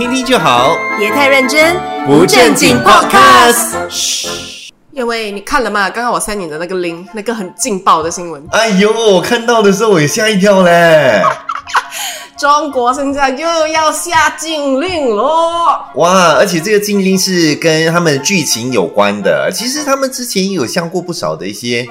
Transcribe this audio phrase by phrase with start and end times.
[0.00, 4.70] 听听就好，别太认真，不正经 Podcast。
[4.92, 5.90] 因为你看了吗？
[5.90, 8.42] 刚刚我 send 你的那个 link，那个很劲爆的新闻。
[8.50, 11.22] 哎呦，我看到的时候我也吓一跳嘞！
[12.40, 15.84] 中国现在又要下禁令咯！
[15.96, 19.52] 哇，而且这个禁令是跟他们剧情有关的。
[19.52, 21.86] 其实他们之前也有下过不少的一些。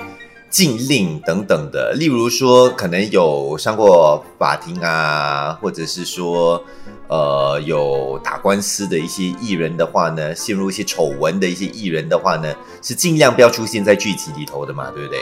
[0.49, 6.63] 禁令等等的，例如说可能有上过法庭啊，或者是说
[7.07, 15.19] 呃有打官司的一些艺人的话呢，陷入一些丑闻的一些艺人的话呢，是尽量不要出现在剧集里头的嘛，对不对？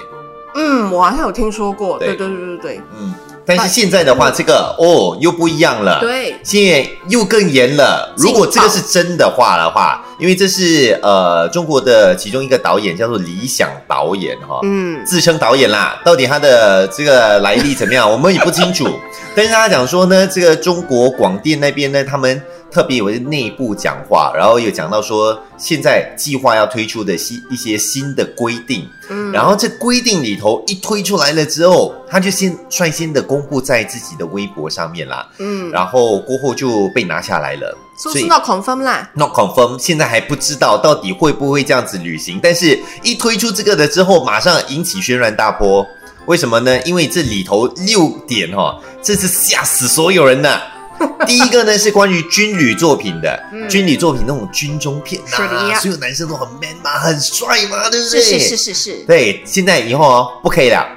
[0.55, 3.13] 嗯，我好像有听说过，对对对对对，嗯。
[3.48, 8.14] 但是现在的话，这个哦又不一样了，对，现在又更严了。
[8.18, 18.88] 如果这个是真的话的话，因为这是呃中国的其中一个导演叫做理想导演哈，嗯，自称导演啦，到底他的这个来历怎么样，我们也不清楚。
[19.34, 22.41] 但是他讲说呢，这个中国广电那边呢，他们。
[22.77, 45.84] 特别有内部讲话，然后有讲到说，现在计划要推出的新一些新的规定，嗯，然后这规定里头一推出来了之后，他就先率先的公布在自己的微博上面啦，嗯，然后过后就被拿下来了，所以 not confirm 啦，not confirm，现在还不知道到底会不会这样子旅行，但是一推出这个的之后，马上引起轩然大波，
[46.27, 46.80] 为什么呢？
[46.84, 50.62] 因为这里头六点哈，这是吓死所有人的。
[51.27, 58.21] 第一个呢是关于军旅作品的，军旅作品那种军中片啊，所有男生都很 man 嘛，很帅嘛，对不对？
[58.21, 58.73] 是是是是。
[58.73, 59.03] 是。
[59.05, 60.87] 对，现在以后哦不可以了，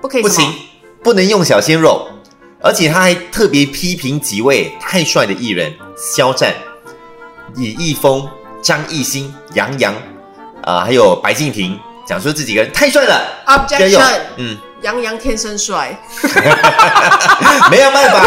[0.00, 0.52] 不可以不行，
[1.02, 2.08] 不能用小鲜肉，
[2.62, 6.54] 而且他还特别批评几位太帅的艺人，肖战、
[7.56, 8.28] 李易峰、
[8.60, 9.94] 张艺兴、杨洋
[10.64, 15.98] 啊，还有白敬亭，讲说这几个人太帅了，Objection，嗯，杨洋天生帅，
[17.70, 18.26] 没有办法。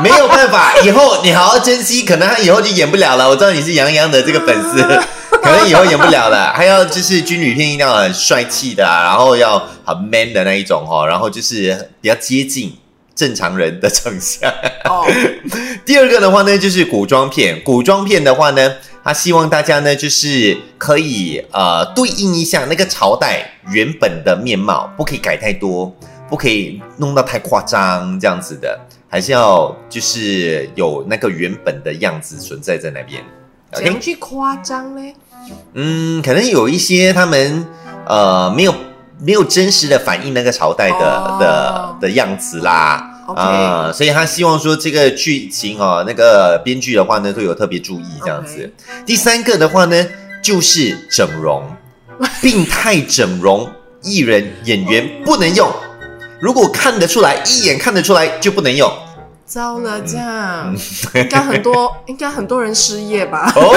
[0.02, 3.28] 没有办法，以后你好好珍惜，可能他以后就演不了了。
[3.28, 4.82] 我知道你是杨洋的这个粉丝，
[5.42, 6.52] 可能以后演不了了。
[6.54, 12.74] 还要就是军旅片一定要很帅气的，然后要很 man 的那一种哈，然后就是比较接近
[13.14, 14.50] 正常人的长相。
[14.84, 15.06] 哦。
[15.84, 17.60] 第二个的话呢，就是古装片。
[17.62, 18.74] 古装片的话呢，
[19.04, 25.94] 他希望大家呢，就是可以呃对应一下那个朝代原本的面貌，不可以改太多，
[26.28, 28.78] 不可以弄到太夸张这样子的。
[29.10, 33.20] 还是要就是有那个原本的样子存在在那边，
[33.72, 35.12] 怎样去夸张呢？
[35.74, 37.66] 嗯，可能有一些他们
[38.06, 38.74] 呃没有
[39.18, 48.72] 没有真实的反映那个朝代的的的样子啦啊，所以他希望说这个剧情哦，那个编剧的话呢都有特别注意这样子。
[49.04, 50.06] 第三个的话呢
[50.40, 51.64] 就是整容，
[52.40, 53.68] 病态整容
[54.02, 55.68] 艺人演员不能用。
[56.40, 58.90] 如果看得出来，一眼看得出来就不能用。
[59.44, 60.74] 糟了，这样
[61.14, 63.52] 应该很多，应该很多人失业吧？
[63.56, 63.74] 哦，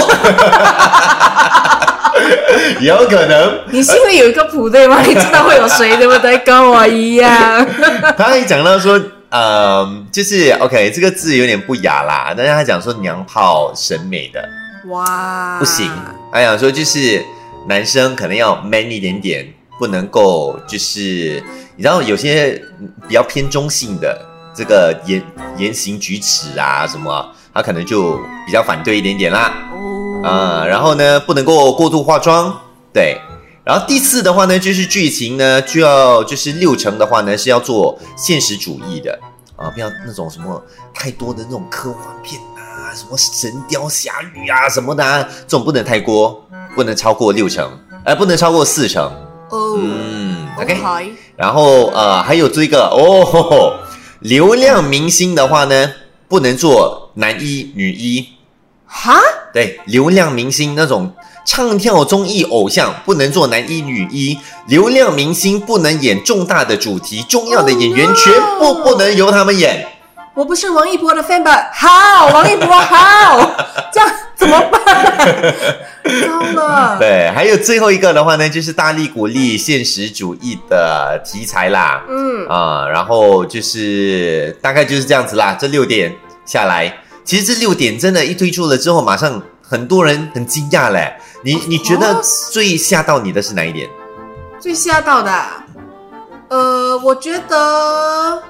[2.80, 3.60] 有可能。
[3.72, 5.02] 你心里有一个谱对吗？
[5.02, 6.38] 你知道会有谁对不对？
[6.40, 7.66] 跟我一样。
[8.16, 12.34] 他还讲到说，呃，就是 OK，这个字有点不雅啦。
[12.38, 14.48] 但是他讲说娘炮审美的，
[14.90, 15.90] 哇，不行。
[16.32, 17.26] 他讲说就是
[17.68, 19.52] 男生可能要 man 一点点，
[19.84, 21.44] 不能够就是。
[21.76, 22.64] 你知道有些
[23.08, 24.16] 比较偏中性的
[24.56, 25.20] 这个言
[25.58, 29.52] 言行举止啊什么，他可能就比较反对一点点啦。
[29.74, 32.56] 哦，啊，然后呢，不能够过度化妆，
[32.94, 33.18] 对。
[33.66, 39.20] 然后第四的话呢，就是剧情呢就要就是六成的话呢是要做现实主义的
[39.56, 40.64] 啊，不要那种什么
[40.94, 47.68] 太多的那种科幻片啊，什么神雕侠侣啊什么的，啊这种不能太过，不能超过六成，
[48.06, 49.12] 哎，不能超过四成。
[49.54, 51.14] 哦，嗯，OK。
[51.38, 53.78] 然后呃，还有这个哦，
[54.20, 55.92] 流量明星的话呢，
[56.28, 58.30] 不能做男一女一。
[58.88, 59.20] 哈？
[59.54, 61.14] 对，流量明星那种
[61.46, 69.88] 唱跳综艺偶像不能做男一女一，流量明星不能演重大的主题，重要的演员全部不能由他们演。
[70.34, 71.70] 我不是王一博的 fan 吧？
[71.76, 73.52] 好，王一博好，
[73.94, 74.10] 这样
[74.44, 75.54] 怎么办？
[76.04, 76.98] 糟了。
[77.00, 82.04] 对，还有最后一个的话呢，就是大力鼓励现实主义的题材啦。
[82.10, 85.58] 嗯啊，然后就是大概就是这样子啦。
[85.60, 86.14] 这六点
[86.46, 86.94] 下来，
[87.24, 91.16] 其实这六点真的，一推出了之后，马上很多人很惊讶嘞。
[91.44, 93.90] 你你觉得最吓到你的是哪一点？
[94.60, 95.32] 最吓到的，
[96.50, 98.44] 呃，我觉得。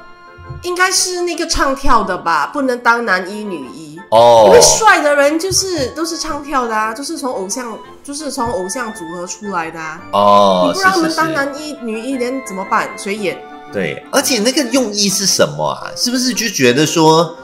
[0.62, 4.44] 应该是那个唱跳的吧，不能当男一女一哦。
[4.48, 10.00] 因为帅的人就是都是唱跳的啊，就是从偶像，就是从偶像组合出来的啊。
[10.12, 12.90] 哦，你不让他们当男一女一，连怎么办？
[12.98, 13.38] 谁演？
[13.72, 15.90] 对，而且那个用意是什么啊？
[15.98, 17.36] 是不是就觉得说，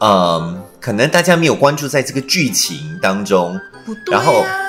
[0.00, 4.60] 嗯，可能大家没有关注在这个剧情当中，不对啊。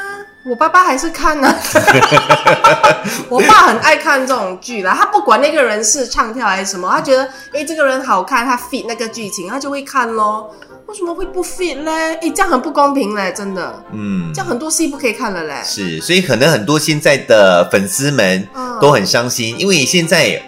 [0.48, 1.52] 我爸爸还是看呢，
[3.30, 4.96] 我爸很爱看这种剧啦。
[4.96, 10.54] 他不管那个人是唱跳还是什么，他觉得哎这个人好看，他 fit 那个剧情，他就会看咯。
[10.87, 11.91] 为什么会不 fit 嘞？
[12.21, 13.83] 哎，这样很不公平嘞，真的。
[13.93, 15.55] 嗯，这样很多戏不可以看了嘞。
[15.65, 18.47] 是，所以可能很多现在的粉丝们
[18.79, 20.41] 都很伤心，因为现在。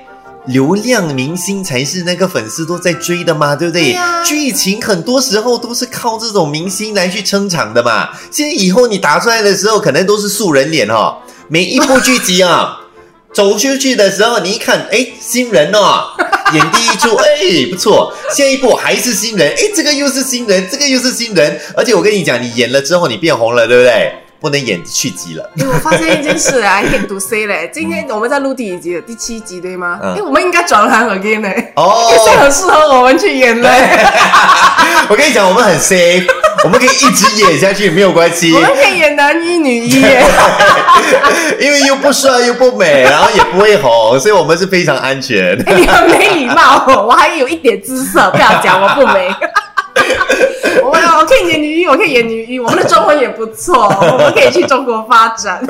[0.48, 3.94] 流量明星才是那个粉丝都在追的嘛，对不对？
[4.26, 8.12] 剧情很多时候都是靠这种明星来去撑场的嘛。
[8.32, 11.18] 现在以后你打出来的时候，可能都是素人脸哈。
[11.50, 12.80] 每一部剧集啊，
[13.34, 16.14] 走出去的时候，你一看，哎，新人哦，
[16.54, 17.26] 演第一出，哎，
[17.70, 18.14] 不错。
[18.36, 21.60] 下一步还是新人，哎，这个又是新人，这个又是新人。
[21.76, 24.14] 而且我跟你讲，你演了之后，你变红了，对不对？
[24.40, 25.50] 不能演续集了。
[25.58, 29.02] 哎，我发现一件事啊，I hate to say 嘞，今天我们在录第几集？
[29.02, 30.00] 第七集对吗？
[30.04, 31.74] 哎，我们应该转行 again 嘞。
[31.76, 33.70] 哦，现在很适合我们去演嘞。
[35.10, 36.28] 我跟你讲，我们很 safe，
[36.64, 38.54] 我们可以一直演下去，没有关系。
[38.54, 39.90] 我们可以演男一女一，
[41.60, 45.58] 因为又不帅又不美，然后也不会红，所以我们是非常安全。
[45.76, 49.30] 你很没礼貌，我还有一点姿色，不要讲我不美。
[50.82, 55.62] 我我可以演女一，我可以演女一，我们的中文也不错，我们可以去中国发展。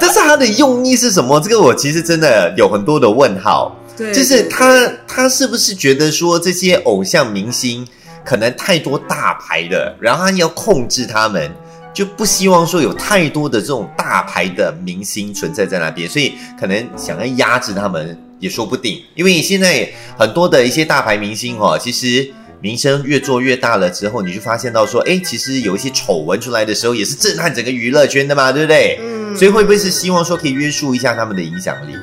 [0.00, 1.38] 但是他的用意是什么？
[1.38, 3.76] 这个我其实真的有很多的问号。
[3.96, 7.86] 对，就是他他是不是觉得说这些偶像明星
[8.24, 11.54] 可能太多大牌的，然后他要控制他们，
[11.96, 19.02] 就不希望说有太多的这种大牌的明星存在在那边，所以可能想要压制他们也说不定。
[19.14, 19.88] 因为现在
[20.18, 22.30] 很多的一些大牌明星哈，其实。
[22.58, 28.98] 名声越做越大了之后，你就发现到说，哎，其实有一些丑闻出来的时候，也是震撼整个娱乐圈的嘛，对不对？
[29.02, 29.36] 嗯。
[29.36, 31.94] 所以会不会是希望说可以约束一下他们的影响力？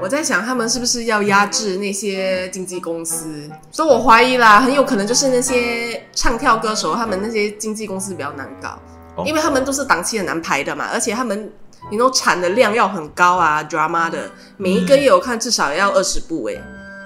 [0.00, 3.50] 我在想，他们是不是要压制那些经纪公司？
[3.72, 8.78] 所以我怀疑啦，很有可能就是那些唱跳歌手，他们那些经纪公司比较难搞，
[9.26, 11.52] 因为他们都是档期很难排的嘛，而且他们
[11.90, 16.54] 你都产的量要很高啊，drama 的每一个月我看至少要二十部哎。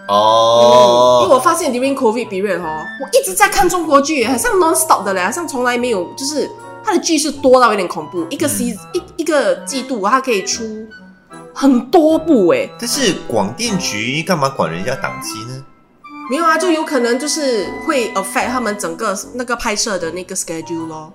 [0.07, 6.51] 哦，因为我发现 during COVID period 哦，我一直在看中国剧，好像 non stop 的嘞，好像从来没有，就是
[6.85, 10.63] 它的剧是多到有点恐怖，一个 C 一一个季度它可以出
[11.55, 12.69] 很多部哎。
[12.79, 15.65] 但是广电局干嘛管人家档期呢？
[16.29, 21.13] 没有啊，就有可能就是会 affect 他们整个那个拍摄的那个 schedule 咯。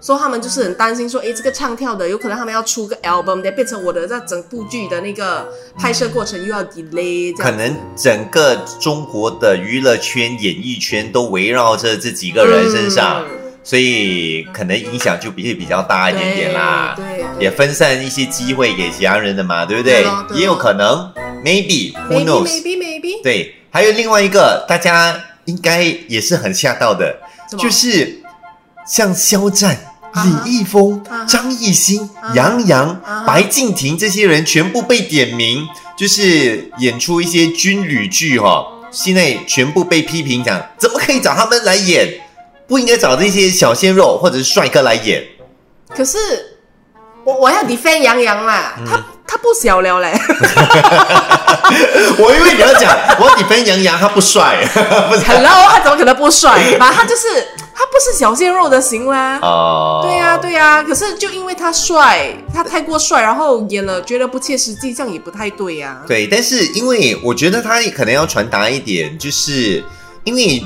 [0.00, 13.22] 说他们就是很担心，说哎，这个唱跳的有可能他们要出个 album，得变成我的在整部剧的那个拍摄过程又要 delay，可能整个中国的娱乐圈、演艺圈都围绕着这几个人身上，
[13.62, 16.94] 所以可能影响就比比较大一点点啦。
[16.96, 20.06] 对，也分散一些机会给其他人的嘛，对不对？
[20.34, 21.12] 也有可能
[21.44, 23.22] ，maybe，who knows？Maybe maybe。
[23.22, 25.14] 对，还有另外一个大家
[25.44, 27.18] 应该也是很吓到的，
[27.58, 28.22] 就是
[28.86, 29.88] 像肖战。
[30.12, 38.66] 李易峰、张艺兴、杨洋、白敬亭这些人全部被点名，就是演出一些军旅剧哈。
[38.90, 42.20] 现在全部被批评讲，怎么可以找他们来演？
[42.66, 45.24] 不应该找这些小鲜肉或者是帅哥来演。
[45.88, 46.18] 可是
[47.24, 50.12] 我我要 defend 杨洋啦，他他不小了嘞。
[52.18, 54.64] 我以为你要讲我 defend 杨洋，他不帅。
[55.26, 56.76] Hello，他怎么可能不帅？
[56.78, 57.46] 吧，他就是。
[57.80, 66.02] 他不是小鲜肉的型啦，哦，对呀对呀，可是就因为他帅，他太过帅，然后演了觉得不切实际，这样也不太对呀。
[66.06, 69.82] 对，但是因为我觉得他可能要传达一点，就是
[70.24, 70.62] 因为。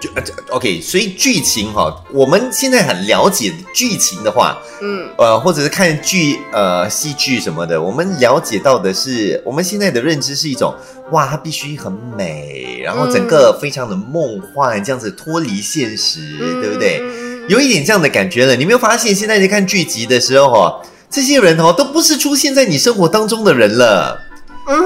[0.00, 0.08] 就
[0.48, 10.74] OK，所以剧情哈，我们现在很了解剧情的话，嗯，呃，或者是看剧呃戏剧什么的，我们了解到的是，我们现在的认知是一种，
[11.10, 17.02] 哇，它必须很美，然后整个非常的梦幻，这样子脱离现实，对不对？
[17.48, 18.56] 有一点这样的感觉了。
[18.56, 20.80] 你没有发现，现在在看剧集的时候哈，
[21.10, 24.18] 这些人哦，都不是出现在你生活当中的人了。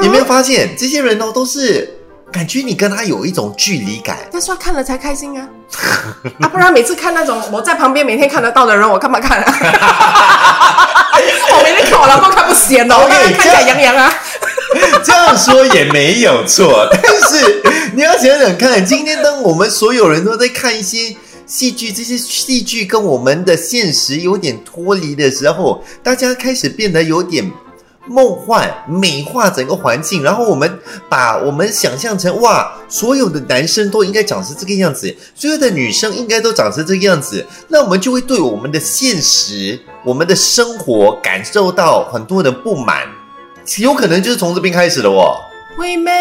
[0.03, 1.89] 你没有发现，这些人哦，都是。
[2.35, 5.49] 感觉你跟他有一种距离感，但是看了才开心啊！
[6.43, 9.55] 啊，不然每次看那种我在旁边每天看得到的人，我干嘛看啊？
[11.57, 14.13] 我每天看我老公看不闲哦，我看看起来洋洋啊。
[15.05, 17.01] 这样说也没有错，但
[17.31, 17.63] 是
[17.95, 21.15] 你要想想看，今天当我们所有人都在看一些
[21.47, 27.49] 戏剧，这些戏剧跟我们的现实有点脱离的时候，大家开始变得有点。
[28.07, 43.03] 梦幻美化整个环境，然后我们把我们想象成哇，所有的男生都应该长成这个样子，所有的女生应该都长成这个样子，那我们就会对我们的现实、我们的生活感受到很多的不满，
[43.79, 45.37] 有可能就是从这边开始的哦。
[45.77, 46.13] 会咩？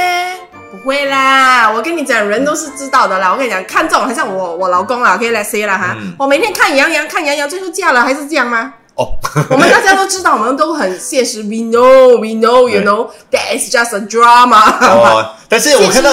[0.71, 3.31] 不会啦，我跟你讲，人都是知道的啦。
[3.31, 5.95] 我跟你讲，看这种，还像我我老公啊，可以来 say 了哈。
[6.17, 8.73] 我每天看杨洋，看杨洋，最后嫁了还是这样吗？
[8.95, 9.13] 哦，
[9.49, 11.41] 我们大家都知道，我们都很现实。
[11.41, 14.61] We know, we know, you know that is just a drama。
[14.81, 16.11] 哦， 但是我看到，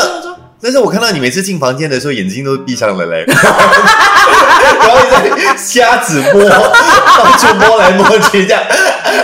[0.62, 8.62] 但是我看到你每次进房间的时候，眼睛都闭上了嘞，然后在瞎子摸，到处摸来摸去这样。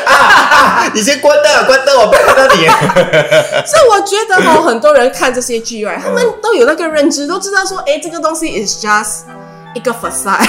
[0.04, 0.90] 啊啊！
[0.94, 2.66] 你先关灯，关灯，我不看到你。
[3.66, 9.20] 所以我觉得哈，很多人看这些剧啊，他们都有那个认知，都知道说，哎，这个东西 is just
[9.74, 10.46] 一个 facade。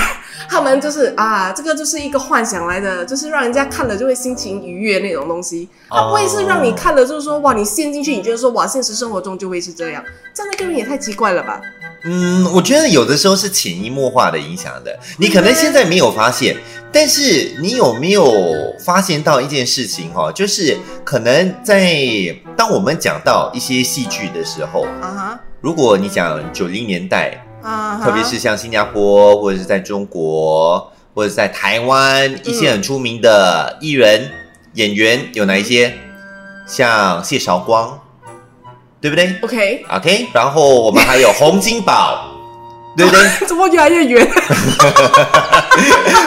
[0.49, 5.67] 他们就是啊，这个就是一个幻想来的，就是让人家看了就会心情愉悦那种东西。
[5.89, 10.03] 它不会是让你看了就是说哇，你陷进去，你觉得说哇，现实生活中就会是这样，
[10.33, 11.61] 这样的个人也太奇怪了吧？
[12.03, 16.55] 嗯，我觉得有的时候是潜移默化的影响的，你可能现在没有发现，
[16.91, 18.31] 但是你有没有
[18.79, 20.31] 发现到一件事情哈？
[20.31, 21.97] 就是可能在
[22.55, 27.43] 当我们讲到一些戏剧的时候，啊哈，如果你讲九零年代。
[27.63, 34.29] 啊，特别是像新加坡或者是在中国或者在台湾一些很出名的艺人
[34.73, 35.93] 演员有哪一些？
[36.67, 37.99] 像谢韶光，
[38.99, 42.27] 对不对？OK OK，然后我们还有洪金宝，
[42.97, 43.21] 对不对？
[43.47, 44.27] 怎么越来越远？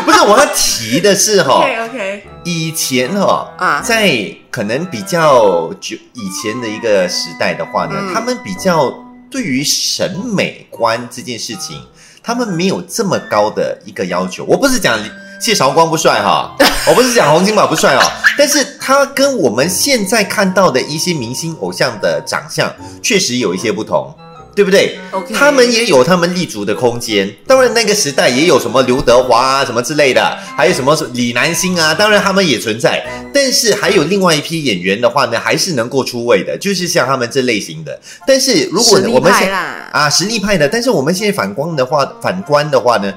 [0.05, 8.93] 不是，我要提的是哈，OK OK，以前哈啊，在可能比较久以前的一个时代的话呢，他们比较。
[9.31, 11.81] 对于审美观这件事情，
[12.23, 14.45] 他们没有这么高的一个要求。
[14.45, 14.99] 我不是讲
[15.41, 16.55] 谢韶光不帅哈，
[16.89, 18.03] 我不是讲洪金宝不帅哦，
[18.37, 22.71] 但是他跟我们现在看到的一些明星偶像的长相
[23.03, 24.15] 确实有一些不同。
[24.55, 24.99] 对不对？
[25.35, 27.31] 他们也有他们立足的空间。
[27.47, 31.95] 当然，那个时代也有什么刘德华啊，什么之类的，还有什么李南星啊。
[31.95, 33.05] 当然，他们也存在。
[33.33, 37.99] 但是，还有另外一批演员的话呢，还是能够出位的，就是像他们这类型的。
[38.27, 43.13] 但是，如果我们现啊实力派的，但是我们现在反观的话，反观的话呢？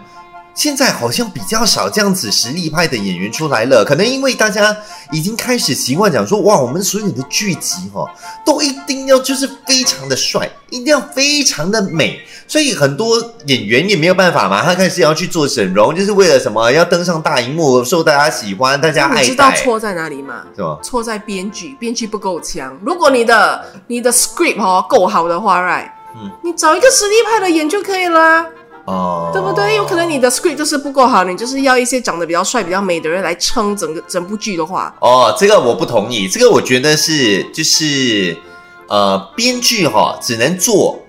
[0.53, 4.75] 现在好像比较少这样子实力派的演员出来了，可能因为大家
[5.11, 8.05] 已经开始习惯讲说，哇，我们所有的剧集哈，
[8.45, 13.17] 都一定要就是非常的帅，一定要非常的美，所以很多
[13.47, 16.71] 演员也没有办法嘛，他开始要去做整容，就是为了什么？
[16.71, 19.21] 要登上大荧幕，受大家喜欢，大家爱。
[19.21, 20.43] 你知道错在哪里吗？
[20.55, 20.77] 是吗？
[20.83, 22.77] 错在编剧，编剧不够强。
[22.85, 28.45] 如果你的你的 script 哦够好的话，right，嗯，你找一个实力派的演就可以了。
[28.85, 29.75] 哦，对不对？
[29.75, 34.93] 有可能你的 script 就是不够好，你就是要一些长得比较帅、比较美的人来撑整个整部剧的话。
[34.99, 36.27] 哦，这个我不同意。
[36.27, 38.35] 这个我觉得是就是
[38.89, 40.99] 呃，编剧哈只能做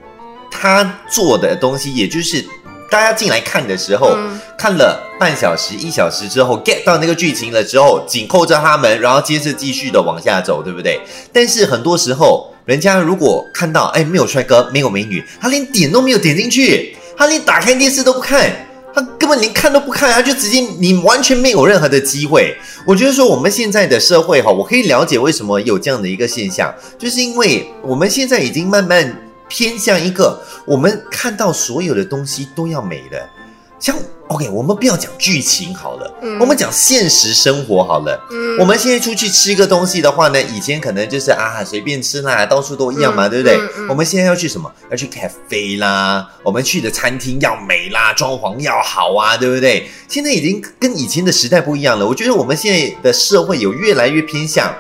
[0.51, 2.45] 他做的东西，也就是
[2.89, 4.17] 大家进来看的时候，
[4.57, 11.01] 看了半小时、一小时之后 get 到那个剧情了之后，紧扣着他们，然后接着继续的往下走，对不对？
[11.33, 16.97] 但是很多时候，人家如果看到哎没有帅哥、没有美女，他连点都没有点进去。
[17.17, 18.51] 他连打开电视都不看，
[18.95, 22.57] 他根本连看都不看，他就直接你完全没有任何的机会。
[22.87, 29.17] 我觉得说我们现在的社会哈，我可以了解为什么有这样的一个现象，就是因为我们现在已经慢慢
[29.49, 33.31] 偏向一个，我们看到所有的东西都要美了。
[33.79, 33.97] 像
[34.29, 38.19] OK，我们不要讲剧情好了，我们讲现实生活好了。
[38.31, 43.61] 嗯，我们现在出去吃个东西的话呢，以前可能就是啊随便吃啦，到处都一样嘛，对不对？
[43.89, 44.73] 我们现在要去什么？
[44.91, 49.87] 要去 cafe 啦，我们去的餐厅要美啦，装潢要好啊，对不对？
[50.09, 52.07] 现在已经跟以前的时代不一样了。
[52.07, 54.75] 我觉得我们现在的社会有越来越偏向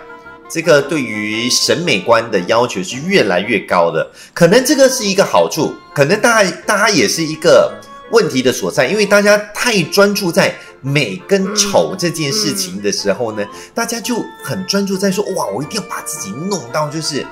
[0.49, 7.71] 这个对于审美观的要求是越来越高的，可能这个是一个好处，可能大家大家也是一个。
[8.15, 13.45] 问题的所在，因为大家太专注在美跟丑这件事情的时候呢，
[13.75, 17.27] 大家就很专注在说哇，我一定要把自己弄到就是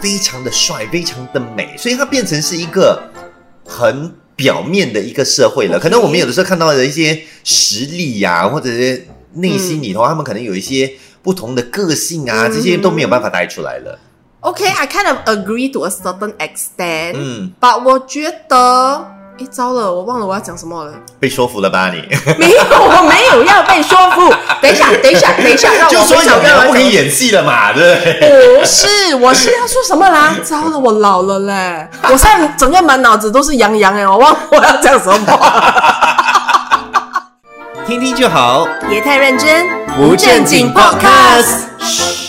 [0.00, 3.02] 非常的帅、非常的美，所以它变成是一个
[3.66, 5.76] 很表面的一个社会了。
[5.80, 9.04] 可能我们有的时候看到的一些实力呀，或者是
[9.34, 13.98] 内心里头，他们可能有一些不同的个性啊，这些都没有办法带出来了。
[14.40, 19.17] OK，I kind of agree to a certain extent，嗯，but 我觉得。
[19.40, 20.92] 哎，糟了，我忘了我要讲什么了。
[21.20, 22.02] 被说服了吧你？
[22.38, 24.34] 没有，我没有要被说服。
[24.60, 28.58] 等一下，等一下，等一下，让我就说小哥不可以演戏了嘛，对不对？
[28.58, 30.34] 不是，我是要说什么啦？
[30.42, 35.38] 糟了，我老了嘞，我现在整个满脑子都是杨洋哎，我忘了我要讲什么。
[37.86, 42.27] 听听就好，别太认真，不正经 Podcast。